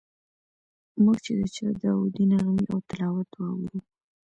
[1.03, 3.79] موږ چې د چا داودي نغمې او تلاوت واورو.